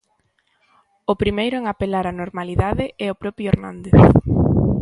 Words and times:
O 1.11 1.13
primeiro 1.21 1.55
en 1.57 1.65
apelar 1.73 2.05
á 2.11 2.13
normalidade 2.21 2.85
é 3.05 3.07
o 3.13 3.19
propio 3.23 3.47
Hernández. 3.51 3.97